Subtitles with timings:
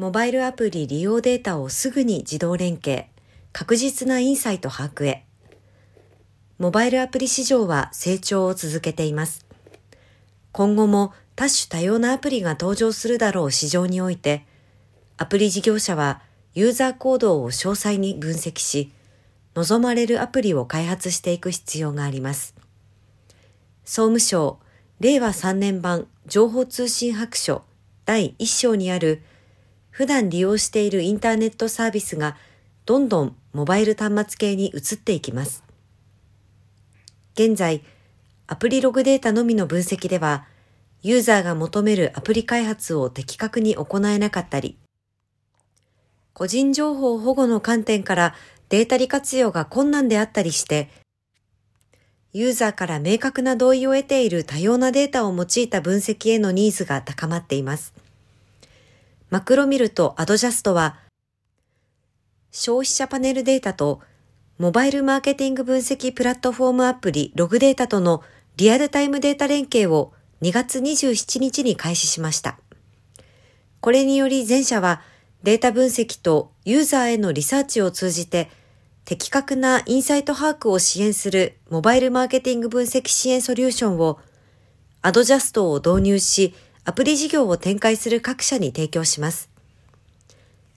[0.00, 3.04] モバイルアプリ利用データをすぐに自動連携、
[3.52, 5.26] 確実なインサイト把握へ。
[6.58, 9.44] モバイルアプリ市場は成長を続けています。
[10.52, 14.46] 今後も多種多様なアプリが登場するだろう市場において、
[15.18, 16.22] アプリ事業者は
[16.54, 18.90] ユーザー行動を詳細に分析し、
[19.54, 22.54] 望まれるアプリを開発していく必要があります。
[23.84, 24.60] 総務省
[24.98, 27.64] 令和3年版情報通信白書
[28.06, 29.20] 第1章にある
[29.90, 32.36] 普段利用しているインターネットサービスが
[32.86, 35.64] どんどんモバイル端末系に移っていきます。
[37.34, 37.82] 現在、
[38.46, 40.46] アプリログデータのみの分析では、
[41.02, 44.76] ユーザーが求めるアプリ開発を的確に行えなかったり、
[46.32, 48.34] 個人情報保護の観点から
[48.68, 50.88] データ利活用が困難であったりして、
[52.32, 57.92] ユーザーから明確な同意を得ている多様なデータを用いた分析へのニーズが高まっています。
[59.30, 60.98] マクロミルとアドジャストは、
[62.50, 64.00] 消費者パネルデータと
[64.58, 68.24] モバイルマーケティング分析プラットフォームアプリログデータとの
[68.56, 72.58] リアルタイムデータ連携を2月27日に開始しました。
[73.80, 75.00] これにより全社は
[75.44, 78.50] データ分析とユーザーへのリサーチを通じて
[79.04, 84.18] 的確なインサイト把握を支援するモバイルマーケティング分析支援ソリューションを
[85.02, 86.52] アドジャストを導入し
[86.84, 89.50] アプリ事業を展開する各社に提供します。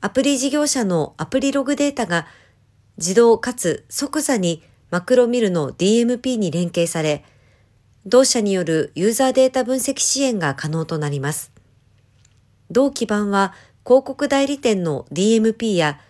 [0.00, 2.26] アプリ事業者のアプリログデータが
[2.96, 7.24] 自動かつ即座にマクロミルの DMP に連携され、
[8.06, 11.52] 同社によるユーザーデータ分析支援が可能となります。
[12.70, 13.54] 同基盤は
[13.86, 16.00] 広告代理店の DMP や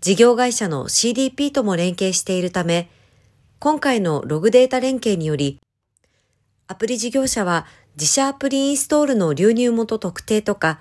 [0.00, 2.88] 事業会社の CDP とも連携しているため、
[3.58, 5.58] 今回のログデータ連携により、
[6.68, 10.80] アプリ事業者は自社アプリインストールの流入元特定とか、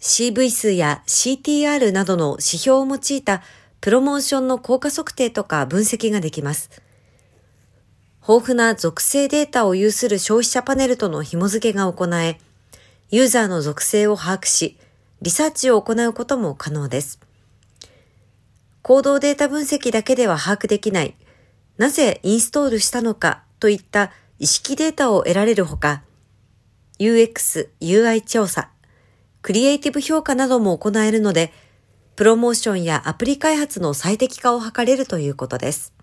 [0.00, 3.42] CV 数や CTR などの指標を用いた
[3.80, 6.70] プロモーションの効果測定とか分析ができます。
[8.22, 12.38] 豊富な属性データを有する消費者パネルとの紐付けが行え、
[13.10, 14.76] ユーザーの属性を把握し、
[15.22, 17.20] リサーチを行うことも可能です。
[18.82, 21.14] 行動データ分析だけでは把握できない、
[21.78, 26.02] なぜインストールしたのかといった意識データを得られるほか、
[27.00, 28.68] UX、UI 調査、
[29.40, 31.50] クリエイティブ評価なども行えるので、
[32.14, 35.94] プロモーションやアプリ開発の最適化を図れるということです。